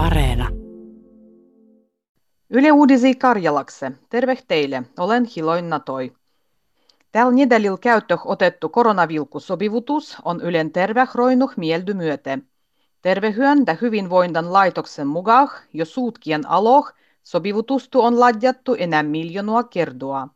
Areena. 0.00 0.48
Yle 2.50 2.72
Uudisi 2.72 3.14
Karjalakse. 3.14 3.92
Terve 4.08 4.38
teille. 4.48 4.82
Olen 4.98 5.24
Hiloin 5.24 5.70
Natoi. 5.70 6.12
Tällä 7.12 7.32
nedälillä 7.32 7.78
käyttö 7.78 8.18
otettu 8.24 8.68
koronavilkusobivutus 8.68 10.16
on 10.24 10.40
Ylen 10.40 10.72
tervehroinuh 10.72 11.52
mieldy 11.56 11.94
myöte. 11.94 12.38
Tervehyön 13.02 13.64
ja 13.66 13.76
hyvinvoindan 13.80 14.52
laitoksen 14.52 15.06
mukaan 15.06 15.48
jo 15.72 15.84
suutkien 15.84 16.46
aloh 16.46 16.92
sobivutustu 17.22 18.00
on 18.00 18.20
ladjattu 18.20 18.74
enää 18.74 19.02
miljoonaa 19.02 19.62
kertoa. 19.62 20.28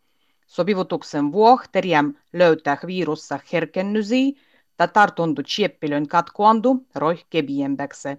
Sobivutuksen 0.46 1.32
vuoh 1.32 1.62
terjäm 1.72 2.14
löytää 2.32 2.78
virussa 2.86 3.38
herkennysi 3.52 4.36
ta 4.76 4.88
tartuntu 4.88 5.42
tsieppilön 5.42 6.08
katkoandu 6.08 6.86
roih 6.94 7.26
kebiembäkse. 7.30 8.18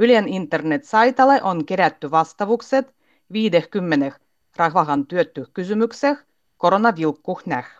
Ylen 0.00 0.28
internet-saitalle 0.28 1.42
on 1.42 1.64
kerätty 1.66 2.10
vastaukset 2.10 2.94
50 3.32 4.18
rahvahan 4.56 5.06
työtty 5.06 5.46
kysymykseh 5.54 6.18
koronavilkkuh 6.56 7.42
näh. 7.46 7.78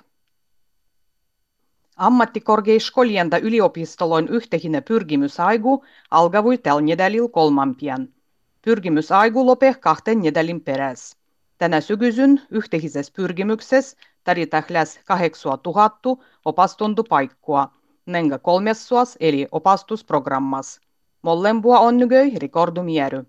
Ammattikorkeiskolien 1.97 3.29
ja 3.33 3.39
yliopistoloin 3.39 4.29
yhteinen 4.29 4.85
pyrkimysaigu 4.85 5.85
alkavui 6.11 6.59
tällä 6.59 6.81
nedälil 6.81 7.29
kolmampian. 7.29 8.09
Pyrkimysaigu 8.63 9.47
lope 9.47 9.75
kahten 9.81 10.23
nedälin 10.23 10.61
peräs. 10.61 11.17
Tänä 11.59 11.81
sykysyn 11.81 12.41
yhteisessä 12.51 13.13
pyrkimyksessä 13.17 13.97
tarvitaan 14.25 14.65
lähes 14.69 15.01
8000 15.05 16.17
opastuntu 16.45 17.05
paikkua, 17.05 17.69
nenga 18.07 18.39
kolmessuas 18.39 19.17
eli 19.21 19.49
opastusprogrammas. 19.53 20.81
Mollempua 21.23 21.79
on 21.79 21.97
nykyi 21.97 22.39
rekordumiery. 22.39 23.27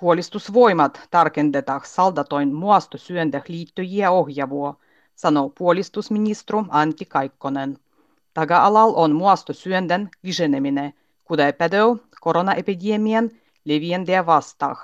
Puolistusvoimat 0.00 1.00
tarkentetaan 1.10 1.80
saldatoin 1.84 2.54
muastosyöntä 2.54 3.42
liittyjiä 3.48 4.10
ohjavuo, 4.10 4.74
sanoo 5.14 5.52
puolistusministru 5.58 6.64
Antti 6.68 7.04
Kaikkonen. 7.04 7.78
Taga-alal 8.34 8.92
on 8.96 9.12
muastosyönden 9.14 10.08
liseneminen, 10.22 10.94
kuten 11.24 11.54
pädöv 11.54 11.96
koronaepidemian 12.20 13.30
leviäntiä 13.64 14.26
vastaan. 14.26 14.76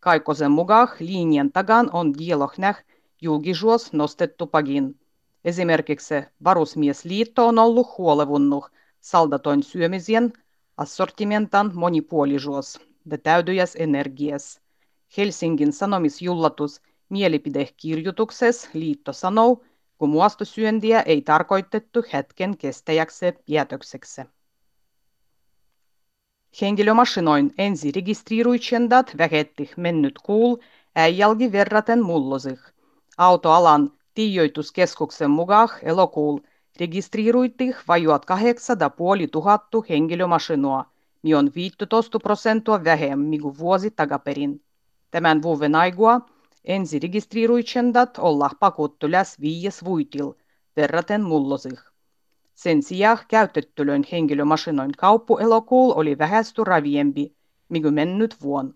Kaikkosen 0.00 0.50
mukaan 0.50 0.88
linjan 0.98 1.52
tagan 1.52 1.90
on 1.92 2.14
dialognäh 2.18 2.84
julkisuus 3.22 3.92
nostettu 3.92 4.46
pagin. 4.46 5.00
Esimerkiksi 5.44 6.14
Varusmiesliitto 6.44 7.46
on 7.46 7.58
ollut 7.58 7.98
huolevunnut 7.98 8.64
saldatoin 9.00 9.62
syömisien 9.62 10.32
assortimentan 10.76 11.70
monipuolisuus 11.74 12.85
ja 13.10 13.18
täydyjäs 13.18 13.76
energias. 13.76 14.60
Helsingin 15.16 15.72
sanomisjullatus 15.72 16.80
mielipidekirjoituksessa 17.08 18.70
liitto 18.72 19.12
sanoo, 19.12 19.64
kun 19.98 20.08
muastosyöntiä 20.08 21.00
ei 21.00 21.22
tarkoitettu 21.22 22.02
hetken 22.12 22.56
kestäjäksi 22.56 23.26
jätökseksi. 23.46 24.22
Henkilömasinoin 26.60 27.54
ensi 27.58 27.92
registriiruitsendat 27.92 29.18
vähettih 29.18 29.70
mennyt 29.76 30.18
kuul 30.18 30.56
äijälgi 30.94 31.52
verraten 31.52 32.02
mullosih. 32.02 32.58
Autoalan 33.18 33.92
tiijoituskeskuksen 34.14 35.30
mukaan 35.30 35.68
elokuul 35.82 36.38
registriiruitih 36.80 37.76
vajuat 37.88 38.24
kahdeksan 38.24 38.76
ja 38.80 38.90
puoli 38.90 39.26
tuhattu 39.26 39.84
henkilömasinoa, 39.88 40.84
mi 41.26 41.34
on 41.34 41.50
15 41.54 42.18
prosenttia 42.18 42.84
vähemmän 42.84 43.40
kuin 43.40 43.58
vuosi 43.58 43.90
takaperin. 43.90 44.62
Tämän 45.10 45.42
vuoden 45.42 45.74
aigua 45.74 46.20
ensi 46.64 46.98
registriiruitsendat 46.98 48.18
olla 48.18 48.50
pakuttu 48.60 49.10
läs 49.10 49.40
viies 49.40 49.84
vuitil, 49.84 50.32
verraten 50.76 51.22
mullosih. 51.22 51.78
Sen 52.54 52.82
sijaan 52.82 53.18
käytettylön 53.28 54.02
henkilömasinoin 54.12 54.92
kauppuelokuul 54.98 55.92
oli 55.96 56.18
vähästy 56.18 56.64
raviempi, 56.64 57.36
mikä 57.68 57.90
mennyt 57.90 58.42
vuon. 58.42 58.74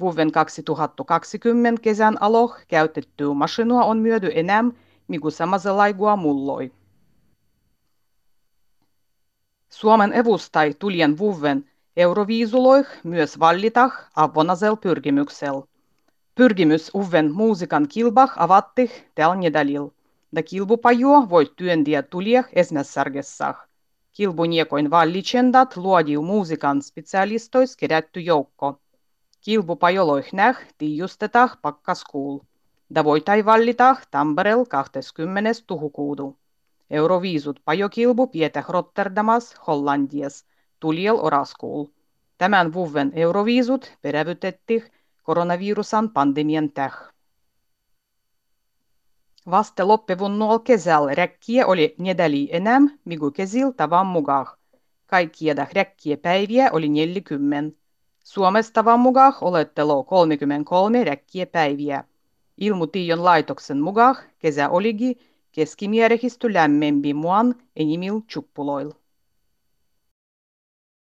Vuoden 0.00 0.32
2020 0.32 1.82
kesän 1.82 2.22
aloh 2.22 2.56
käytettyä 2.68 3.34
masinua 3.34 3.84
on 3.84 3.98
myödy 3.98 4.30
enää, 4.34 4.64
mikä 5.08 5.30
samassa 5.30 5.76
laigua 5.76 6.16
mulloi. 6.16 6.72
Suomen 9.68 10.12
evustai 10.12 10.74
tulien 10.78 11.18
vuoden 11.18 11.70
Euroviisuloih 11.96 12.86
myös 13.04 13.38
vallitah 13.40 13.92
avonasel 14.16 14.76
pyrkimyksel. 14.76 15.62
Pyrkimys 16.34 16.90
uven 16.94 17.32
muusikan 17.32 17.88
kilbah 17.88 18.32
avatti 18.36 18.90
tällä 19.14 19.34
nedalil. 19.34 19.88
Da 20.36 20.42
kilpapajua 20.42 21.30
voi 21.30 21.52
työntiä 21.56 22.02
tulieh 22.02 22.46
esmässargessah. 22.52 23.68
Kilbuniekoin 24.12 24.90
vallitsendat 24.90 25.76
luodiu 25.76 26.22
muusikan 26.22 26.82
specialistois 26.82 27.76
kerätty 27.76 28.20
joukko. 28.20 28.80
Kilpupajoloih 29.40 30.32
näh 30.32 30.58
tiiustetah 30.78 31.58
pakkaskuul. 31.62 32.38
Da 32.94 33.04
voitai 33.04 33.44
vallitah 33.44 34.06
Tamperel 34.10 34.64
20. 34.64 35.50
tuhukuudu. 35.66 36.36
Euroviisut 36.90 37.60
pajokilbu 37.64 38.26
pieteh 38.26 38.68
Rotterdamas, 38.68 39.54
Hollandias, 39.66 40.44
tuliel 40.80 41.16
oraskuul. 41.16 41.86
Tämän 42.38 42.72
vuoden 42.72 43.12
Euroviisut 43.14 43.92
perävytettiin 44.02 44.82
koronavirusan 45.22 46.10
pandemian 46.10 46.72
täh. 46.72 47.14
Vasta 49.50 49.88
loppevunnol 49.88 50.58
kesällä 50.58 51.14
räkkiä 51.14 51.66
oli 51.66 51.94
nedäli 51.98 52.48
enää, 52.52 52.80
migu 53.04 53.30
kesil 53.30 53.70
tavan 53.70 54.06
mukaan. 54.06 54.46
Kaikkieda 55.06 55.66
räkkiä 55.74 56.16
päiviä 56.16 56.70
oli 56.72 56.88
40. 56.88 57.76
Suomessa 58.24 58.72
tavan 58.72 59.00
mukaan 59.00 59.34
olettelo 59.40 60.04
33 60.04 61.04
räkkiä 61.04 61.46
päiviä. 61.46 62.04
Ilmutiion 62.58 63.24
laitoksen 63.24 63.80
mukaan 63.80 64.16
kesä 64.38 64.68
oligi 64.68 65.18
keskimierehisty 65.52 66.52
lämmempi 66.52 67.14
muan 67.14 67.54
enimil 67.76 68.20
chuppuloil. 68.20 68.92